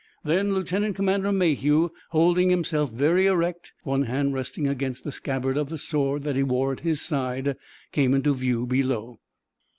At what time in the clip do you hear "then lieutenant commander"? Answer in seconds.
0.23-1.31